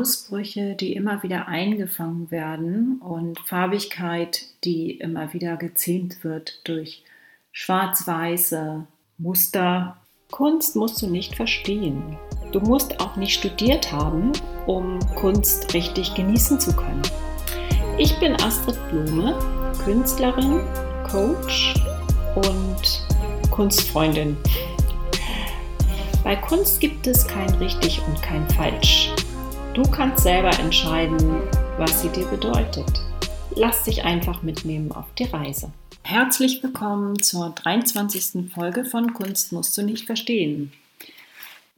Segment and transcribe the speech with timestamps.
[0.00, 7.04] Ausbrüche, die immer wieder eingefangen werden und Farbigkeit, die immer wieder gezähmt wird durch
[7.52, 8.86] schwarz-weiße
[9.18, 9.98] Muster.
[10.30, 12.16] Kunst musst du nicht verstehen.
[12.50, 14.32] Du musst auch nicht studiert haben,
[14.66, 17.02] um Kunst richtig genießen zu können.
[17.98, 19.38] Ich bin Astrid Blume,
[19.84, 20.62] Künstlerin,
[21.10, 21.74] Coach
[22.36, 24.38] und Kunstfreundin.
[26.24, 29.09] Bei Kunst gibt es kein richtig und kein falsch.
[29.82, 31.40] Du kannst selber entscheiden,
[31.78, 33.00] was sie dir bedeutet.
[33.56, 35.72] Lass dich einfach mitnehmen auf die Reise.
[36.02, 38.52] Herzlich willkommen zur 23.
[38.52, 40.70] Folge von Kunst musst du nicht verstehen.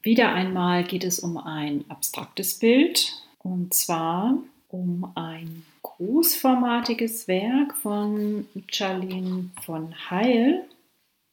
[0.02, 4.36] Wieder einmal geht es um ein abstraktes Bild und zwar
[4.68, 10.64] um ein großformatiges Werk von Charlene von Heil.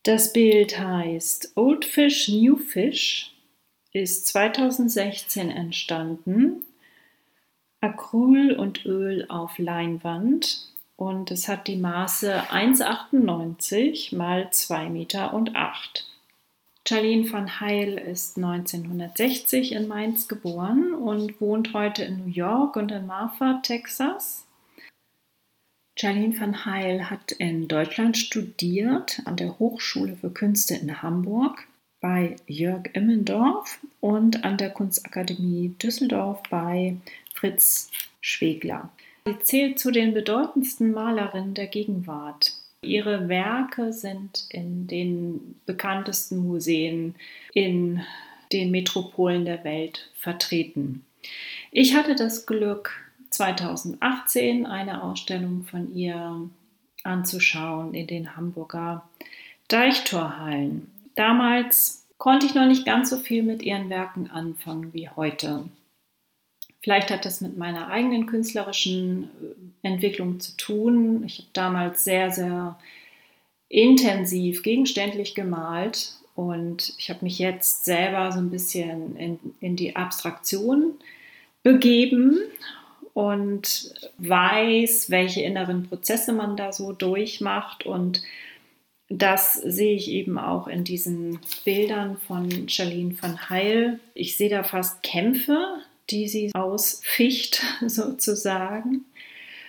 [0.04, 3.34] Das Bild heißt Old Fish, New Fish
[4.00, 6.64] ist 2016 entstanden.
[7.82, 15.56] Acryl und Öl auf Leinwand und es hat die Maße 1,98 mal 2 Meter und
[15.56, 16.06] 8.
[16.88, 22.92] Charlene van Heil ist 1960 in Mainz geboren und wohnt heute in New York und
[22.92, 24.46] in Marfa, Texas.
[25.98, 31.69] Charlene van Heil hat in Deutschland studiert an der Hochschule für Künste in Hamburg
[32.02, 36.96] bei Jörg Immendorf und an der Kunstakademie Düsseldorf bei
[37.34, 37.92] Fritz
[38.22, 38.90] Schwegler.
[39.26, 42.54] Sie zählt zu den bedeutendsten Malerinnen der Gegenwart.
[42.82, 47.16] Ihre Werke sind in den bekanntesten Museen
[47.54, 48.02] in
[48.52, 51.06] den Metropolen der Welt vertreten.
[51.72, 52.92] Ich hatte das Glück,
[53.30, 56.50] 2018 eine Ausstellung von ihr
[57.04, 59.08] anzuschauen in den Hamburger
[59.68, 60.90] Deichtorhallen.
[61.20, 65.66] Damals konnte ich noch nicht ganz so viel mit ihren Werken anfangen wie heute.
[66.82, 69.26] Vielleicht hat das mit meiner eigenen künstlerischen
[69.84, 71.26] äh, Entwicklung zu tun.
[71.26, 72.80] Ich habe damals sehr, sehr
[73.68, 79.98] intensiv gegenständlich gemalt und ich habe mich jetzt selber so ein bisschen in, in die
[79.98, 80.94] Abstraktion
[81.64, 82.40] begeben
[83.14, 88.22] und weiß, welche inneren Prozesse man da so durchmacht und
[89.10, 94.00] das sehe ich eben auch in diesen Bildern von Charlene van Heil.
[94.14, 95.58] Ich sehe da fast Kämpfe,
[96.12, 99.06] die sie ausficht, sozusagen.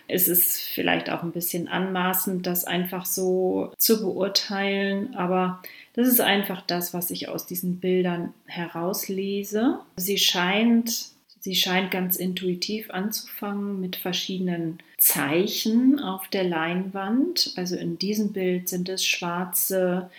[0.08, 5.62] Es ist vielleicht auch ein bisschen anmaßend, das einfach so zu beurteilen, aber
[5.94, 9.78] das ist einfach das, was ich aus diesen Bildern herauslese.
[9.96, 17.54] Sie scheint Sie scheint ganz intuitiv anzufangen mit verschiedenen Zeichen auf der Leinwand.
[17.56, 20.10] Also in diesem Bild sind es schwarze,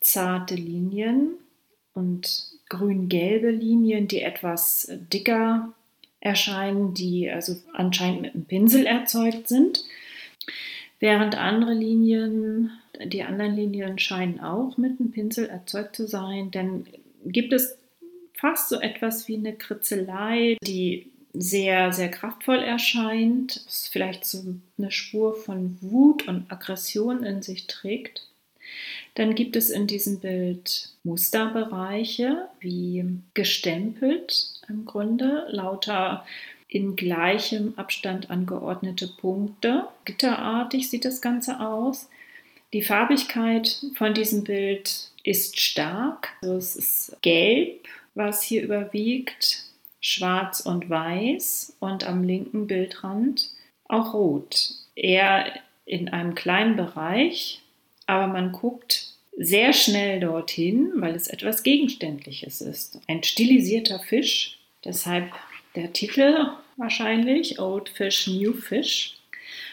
[0.00, 1.34] zarte Linien
[1.92, 5.74] und grün-gelbe Linien, die etwas dicker
[6.20, 9.84] erscheinen, die also anscheinend mit einem Pinsel erzeugt sind.
[11.00, 12.70] Während andere Linien,
[13.04, 16.86] die anderen Linien scheinen auch mit einem Pinsel erzeugt zu sein, denn
[17.26, 17.76] gibt es
[18.42, 25.34] fast so etwas wie eine Kritzelei, die sehr, sehr kraftvoll erscheint, vielleicht so eine Spur
[25.36, 28.26] von Wut und Aggression in sich trägt.
[29.14, 36.26] Dann gibt es in diesem Bild Musterbereiche, wie gestempelt im Grunde, lauter
[36.66, 39.84] in gleichem Abstand angeordnete Punkte.
[40.04, 42.08] Gitterartig sieht das Ganze aus.
[42.72, 46.30] Die Farbigkeit von diesem Bild ist stark.
[46.40, 49.64] Also es ist gelb, was hier überwiegt,
[50.00, 53.50] schwarz und weiß und am linken Bildrand
[53.88, 54.70] auch rot.
[54.94, 55.52] Eher
[55.86, 57.60] in einem kleinen Bereich,
[58.06, 63.00] aber man guckt sehr schnell dorthin, weil es etwas Gegenständliches ist.
[63.08, 65.30] Ein stilisierter Fisch, deshalb
[65.74, 69.16] der Titel wahrscheinlich, Old Fish, New Fish.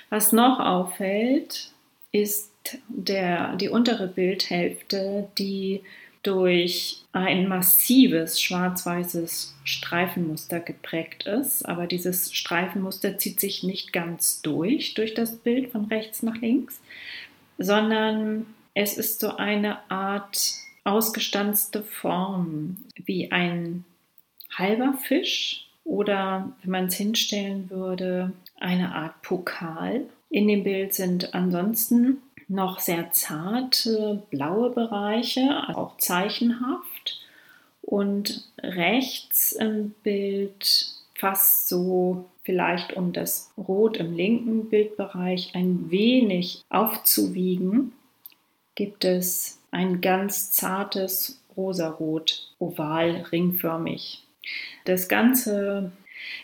[0.10, 1.72] Was noch auffällt,
[2.12, 2.52] ist
[2.88, 5.82] der, die untere Bildhälfte, die
[6.24, 11.64] durch ein massives schwarz-weißes Streifenmuster geprägt ist.
[11.64, 16.82] Aber dieses Streifenmuster zieht sich nicht ganz durch, durch das Bild von rechts nach links,
[17.58, 23.86] sondern es ist so eine Art ausgestanzte Form, wie ein
[24.58, 30.06] halber Fisch oder, wenn man es hinstellen würde, eine Art Pokal.
[30.30, 32.18] In dem Bild sind ansonsten
[32.50, 37.20] noch sehr zarte blaue Bereiche, auch zeichenhaft.
[37.82, 46.64] Und rechts im Bild fast so vielleicht um das Rot im linken Bildbereich ein wenig
[46.70, 47.94] aufzuwiegen,
[48.76, 54.24] gibt es ein ganz zartes Rosarot, oval, ringförmig.
[54.86, 55.92] Das Ganze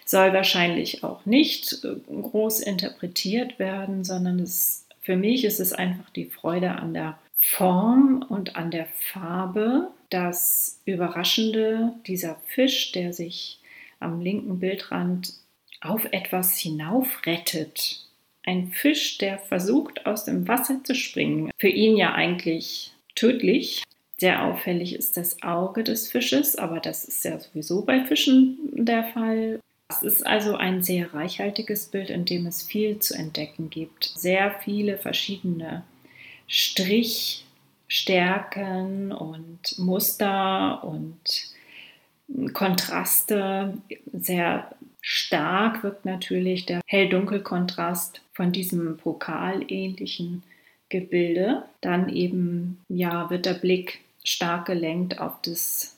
[0.05, 6.25] Soll wahrscheinlich auch nicht groß interpretiert werden, sondern es, für mich ist es einfach die
[6.25, 13.59] Freude an der Form und an der Farbe, das Überraschende, dieser Fisch, der sich
[13.99, 15.33] am linken Bildrand
[15.79, 18.07] auf etwas hinaufrettet.
[18.45, 21.51] Ein Fisch, der versucht, aus dem Wasser zu springen.
[21.57, 23.83] Für ihn ja eigentlich tödlich.
[24.17, 29.03] Sehr auffällig ist das Auge des Fisches, aber das ist ja sowieso bei Fischen der
[29.03, 29.59] Fall.
[29.87, 34.05] Es ist also ein sehr reichhaltiges Bild, in dem es viel zu entdecken gibt.
[34.15, 35.83] Sehr viele verschiedene
[36.47, 41.53] Strichstärken und Muster und
[42.53, 43.77] Kontraste.
[44.11, 44.71] Sehr
[45.01, 50.41] stark wirkt natürlich der Hell-Dunkel-Kontrast von diesem pokalähnlichen
[50.89, 51.61] Gebilde.
[51.81, 55.94] Dann eben, ja, wird der Blick stark gelenkt auf das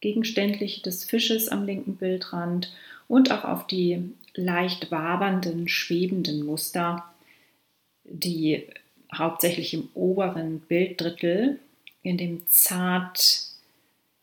[0.00, 2.72] Gegenständliche des Fisches am linken Bildrand
[3.08, 7.04] und auch auf die leicht wabernden, schwebenden Muster,
[8.04, 8.66] die
[9.12, 11.58] hauptsächlich im oberen Bilddrittel
[12.02, 13.46] in dem zart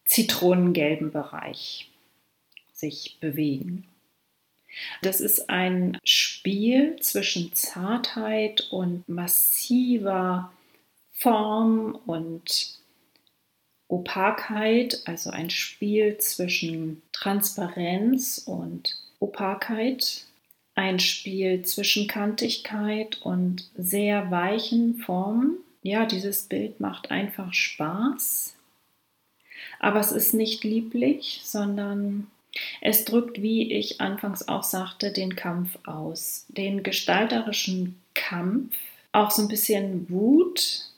[0.05, 1.89] zitronengelben Bereich
[2.73, 3.85] sich bewegen.
[5.01, 10.51] Das ist ein Spiel zwischen Zartheit und massiver
[11.13, 12.77] Form und
[13.87, 20.25] Opakheit, also ein Spiel zwischen Transparenz und Opakheit,
[20.73, 25.57] ein Spiel zwischen Kantigkeit und sehr weichen Formen.
[25.83, 28.55] Ja, dieses Bild macht einfach Spaß,
[29.79, 32.27] aber es ist nicht lieblich, sondern
[32.81, 38.75] es drückt, wie ich anfangs auch sagte, den Kampf aus, den gestalterischen Kampf,
[39.11, 40.89] auch so ein bisschen Wut,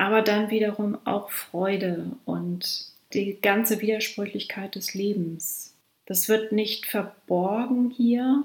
[0.00, 5.74] aber dann wiederum auch Freude und die ganze Widersprüchlichkeit des Lebens.
[6.06, 8.44] Das wird nicht verborgen hier,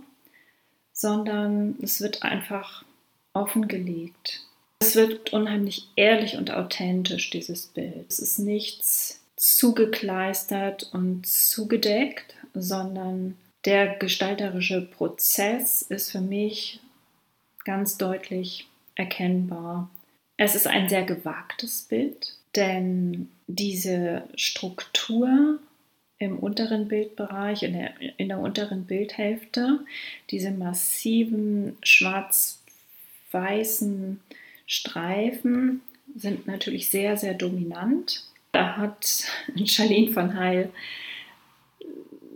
[0.92, 2.84] sondern es wird einfach
[3.32, 4.46] offengelegt.
[4.80, 8.06] Es wird unheimlich ehrlich und authentisch, dieses Bild.
[8.10, 16.82] Es ist nichts zugekleistert und zugedeckt, sondern der gestalterische Prozess ist für mich
[17.64, 19.90] ganz deutlich erkennbar.
[20.38, 25.60] Es ist ein sehr gewagtes Bild, denn diese Struktur
[26.18, 29.82] im unteren Bildbereich, in der, in der unteren Bildhälfte,
[30.32, 34.22] diese massiven schwarz-weißen
[34.66, 35.82] Streifen
[36.16, 38.24] sind natürlich sehr, sehr dominant.
[38.52, 39.26] Da hat
[39.66, 40.72] Charlene van Heil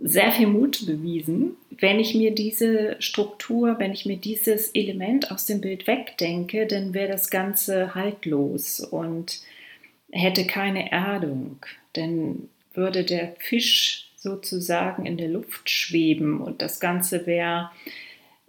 [0.02, 1.56] sehr viel Mut bewiesen.
[1.70, 6.94] Wenn ich mir diese Struktur, wenn ich mir dieses Element aus dem Bild wegdenke, dann
[6.94, 9.40] wäre das Ganze haltlos und
[10.10, 11.64] hätte keine Erdung.
[11.92, 17.70] Dann würde der Fisch sozusagen in der Luft schweben und das Ganze wäre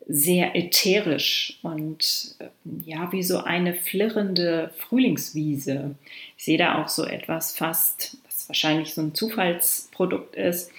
[0.08, 2.48] sehr ätherisch und äh,
[2.84, 5.96] ja, wie so eine flirrende Frühlingswiese.
[6.38, 10.72] Ich sehe da auch so etwas fast, was wahrscheinlich so ein Zufallsprodukt ist,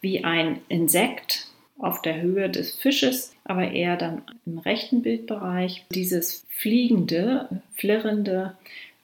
[0.00, 1.46] wie ein Insekt
[1.78, 5.84] auf der Höhe des Fisches, aber eher dann im rechten Bildbereich.
[5.92, 8.56] Dieses fliegende, flirrende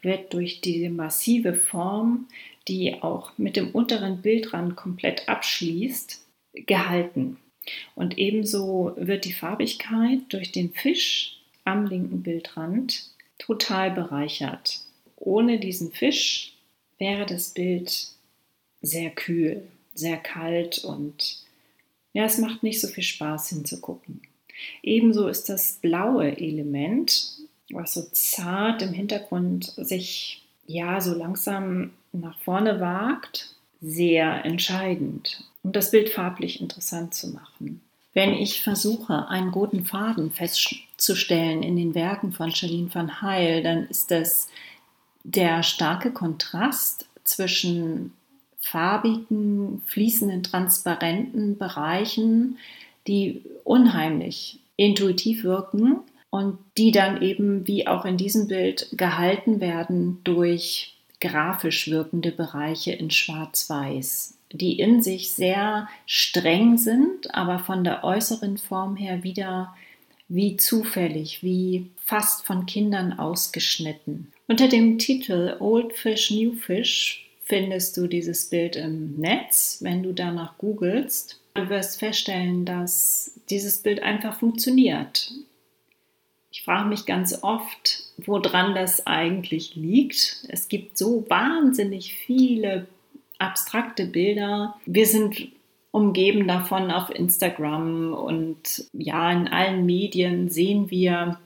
[0.02, 2.28] wird durch diese massive Form,
[2.68, 7.38] die auch mit dem unteren Bildrand komplett abschließt, gehalten.
[7.94, 14.80] Und ebenso wird die Farbigkeit durch den Fisch am linken Bildrand total bereichert.
[15.16, 16.52] Ohne diesen Fisch
[16.98, 18.08] wäre das Bild
[18.80, 21.42] sehr kühl, sehr kalt und
[22.12, 24.22] ja, es macht nicht so viel Spaß hinzugucken.
[24.82, 27.36] Ebenso ist das blaue Element,
[27.70, 35.72] was so zart im Hintergrund sich ja so langsam nach vorne wagt, sehr entscheidend um
[35.72, 37.80] das Bild farblich interessant zu machen.
[38.12, 43.84] Wenn ich versuche, einen roten Faden festzustellen in den Werken von Charlene van Heil, dann
[43.88, 44.48] ist das
[45.24, 48.12] der starke Kontrast zwischen
[48.70, 52.58] farbigen, fließenden, transparenten Bereichen,
[53.06, 60.18] die unheimlich intuitiv wirken und die dann eben, wie auch in diesem Bild, gehalten werden
[60.24, 68.04] durch grafisch wirkende Bereiche in Schwarz-Weiß die in sich sehr streng sind, aber von der
[68.04, 69.74] äußeren Form her wieder
[70.28, 74.32] wie zufällig, wie fast von Kindern ausgeschnitten.
[74.48, 80.12] Unter dem Titel Old Fish, New Fish findest du dieses Bild im Netz, wenn du
[80.12, 81.40] danach googelst.
[81.54, 85.32] Du wirst feststellen, dass dieses Bild einfach funktioniert.
[86.50, 90.44] Ich frage mich ganz oft, woran das eigentlich liegt.
[90.48, 92.88] Es gibt so wahnsinnig viele
[93.38, 94.76] abstrakte Bilder.
[94.84, 95.48] Wir sind
[95.92, 101.38] umgeben davon auf Instagram und ja, in allen Medien sehen wir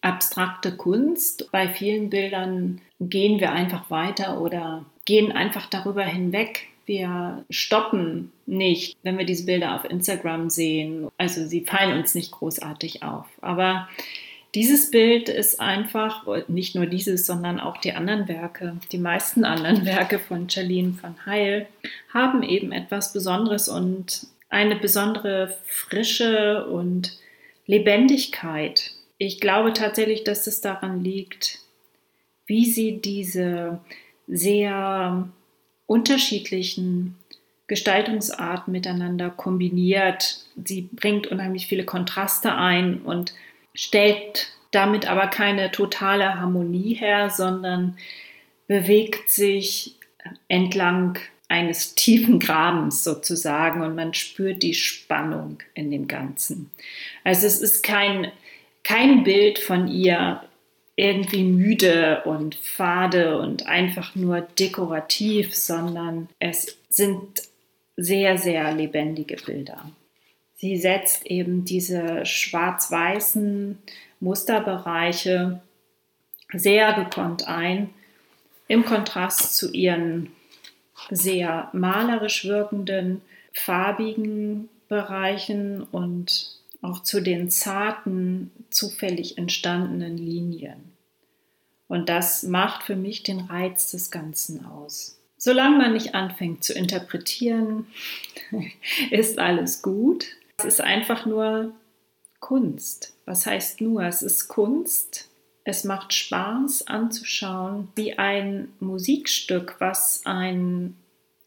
[0.00, 1.50] abstrakte Kunst.
[1.52, 6.68] Bei vielen Bildern gehen wir einfach weiter oder gehen einfach darüber hinweg.
[6.86, 11.08] Wir stoppen nicht, wenn wir diese Bilder auf Instagram sehen.
[11.18, 13.26] Also sie fallen uns nicht großartig auf.
[13.40, 13.88] Aber
[14.54, 19.84] dieses Bild ist einfach, nicht nur dieses, sondern auch die anderen Werke, die meisten anderen
[19.84, 21.66] Werke von Charlene van Heil
[22.14, 27.18] haben eben etwas Besonderes und eine besondere Frische und
[27.66, 28.92] Lebendigkeit.
[29.18, 31.58] Ich glaube tatsächlich, dass es daran liegt,
[32.46, 33.80] wie sie diese
[34.30, 35.28] sehr
[35.86, 37.16] unterschiedlichen
[37.66, 40.44] Gestaltungsarten miteinander kombiniert.
[40.64, 43.34] Sie bringt unheimlich viele Kontraste ein und
[43.74, 47.96] stellt damit aber keine totale Harmonie her, sondern
[48.66, 49.96] bewegt sich
[50.48, 51.18] entlang
[51.48, 56.70] eines tiefen Grabens sozusagen und man spürt die Spannung in dem Ganzen.
[57.24, 58.30] Also es ist kein,
[58.84, 60.42] kein Bild von ihr
[61.00, 67.42] irgendwie müde und fade und einfach nur dekorativ, sondern es sind
[67.96, 69.90] sehr, sehr lebendige Bilder.
[70.56, 73.78] Sie setzt eben diese schwarz-weißen
[74.20, 75.62] Musterbereiche
[76.52, 77.88] sehr gekonnt ein,
[78.68, 80.30] im Kontrast zu ihren
[81.08, 83.22] sehr malerisch wirkenden,
[83.54, 90.89] farbigen Bereichen und auch zu den zarten, zufällig entstandenen Linien.
[91.90, 95.20] Und das macht für mich den Reiz des Ganzen aus.
[95.36, 97.88] Solange man nicht anfängt zu interpretieren,
[99.10, 100.28] ist alles gut.
[100.58, 101.72] Es ist einfach nur
[102.38, 103.16] Kunst.
[103.24, 104.04] Was heißt nur?
[104.04, 105.30] Es ist Kunst.
[105.64, 110.94] Es macht Spaß anzuschauen, wie ein Musikstück, was ein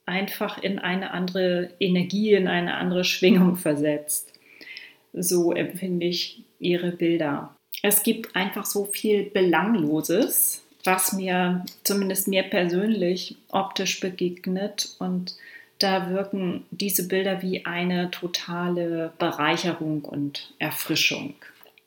[0.05, 4.33] einfach in eine andere Energie, in eine andere Schwingung versetzt.
[5.13, 7.55] So empfinde ich ihre Bilder.
[7.83, 15.35] Es gibt einfach so viel Belangloses, was mir, zumindest mir persönlich, optisch begegnet und
[15.79, 21.35] da wirken diese Bilder wie eine totale Bereicherung und Erfrischung.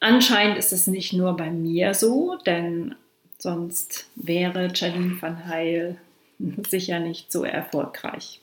[0.01, 2.95] Anscheinend ist es nicht nur bei mir so, denn
[3.39, 5.97] sonst wäre Charlene van Heil
[6.69, 8.41] sicher nicht so erfolgreich.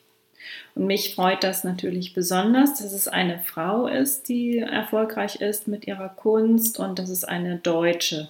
[0.76, 5.88] Und mich freut das natürlich besonders, dass es eine Frau ist, die erfolgreich ist mit
[5.88, 8.30] ihrer Kunst und dass es eine Deutsche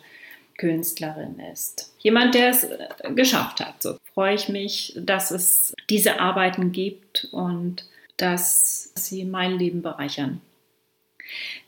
[0.57, 1.93] Künstlerin ist.
[1.99, 3.81] Jemand, der es äh, geschafft hat.
[3.81, 7.85] So freue ich mich, dass es diese Arbeiten gibt und
[8.17, 10.41] dass sie mein Leben bereichern.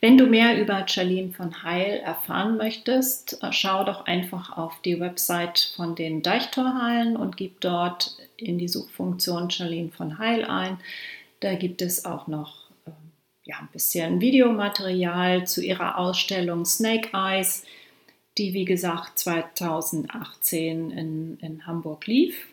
[0.00, 5.72] Wenn du mehr über Charlene von Heil erfahren möchtest, schau doch einfach auf die Website
[5.76, 10.78] von den Deichtorhallen und gib dort in die Suchfunktion Charlene von Heil ein.
[11.40, 12.90] Da gibt es auch noch äh,
[13.44, 17.64] ja, ein bisschen Videomaterial zu ihrer Ausstellung Snake Eyes
[18.38, 22.46] die wie gesagt 2018 in, in Hamburg lief.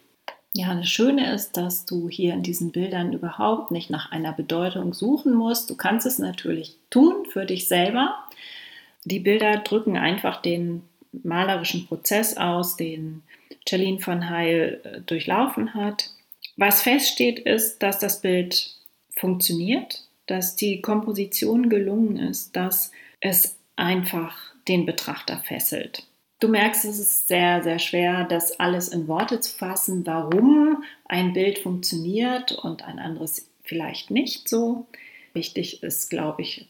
[0.56, 4.94] Ja, das Schöne ist, dass du hier in diesen Bildern überhaupt nicht nach einer Bedeutung
[4.94, 5.70] suchen musst.
[5.70, 8.16] Du kannst es natürlich tun für dich selber.
[9.04, 13.24] Die Bilder drücken einfach den malerischen Prozess aus, den
[13.68, 16.12] Charlene von Heil äh, durchlaufen hat.
[16.56, 18.76] Was feststeht, ist, dass das Bild
[19.16, 26.06] funktioniert, dass die Komposition gelungen ist, dass es einfach den Betrachter fesselt.
[26.44, 31.32] Du merkst, es ist sehr, sehr schwer, das alles in Worte zu fassen, warum ein
[31.32, 34.86] Bild funktioniert und ein anderes vielleicht nicht so.
[35.32, 36.68] Wichtig ist, glaube ich,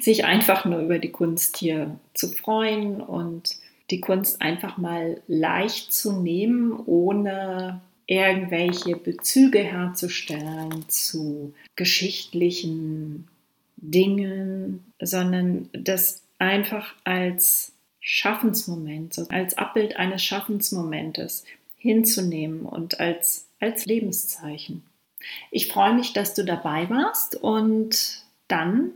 [0.00, 3.56] sich einfach nur über die Kunst hier zu freuen und
[3.90, 13.28] die Kunst einfach mal leicht zu nehmen, ohne irgendwelche Bezüge herzustellen zu geschichtlichen
[13.76, 21.44] Dingen, sondern das einfach als Schaffensmoment, als Abbild eines Schaffensmomentes
[21.76, 24.82] hinzunehmen und als, als Lebenszeichen.
[25.50, 28.90] Ich freue mich, dass du dabei warst und dann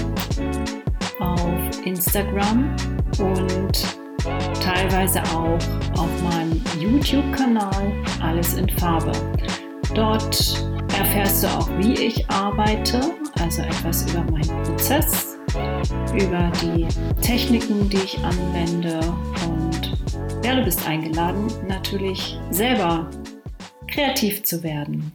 [1.20, 2.76] auf Instagram
[3.20, 4.03] und
[4.62, 5.58] teilweise auch
[5.98, 9.12] auf meinem YouTube-Kanal Alles in Farbe.
[9.94, 10.66] Dort
[10.98, 13.02] erfährst du auch, wie ich arbeite,
[13.40, 15.38] also etwas über meinen Prozess,
[16.14, 16.88] über die
[17.22, 19.00] Techniken, die ich anwende
[19.48, 19.94] und
[20.44, 23.10] ja, du bist eingeladen, natürlich selber
[23.88, 25.12] kreativ zu werden.